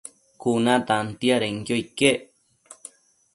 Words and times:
Cuna 0.45 0.73
tantiadenquio 0.87 1.75
iquec 1.83 2.17